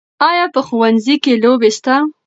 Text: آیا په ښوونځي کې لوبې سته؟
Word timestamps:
آیا 0.29 0.45
په 0.53 0.59
ښوونځي 0.67 1.15
کې 1.23 1.33
لوبې 1.43 1.69
سته؟ 1.77 1.95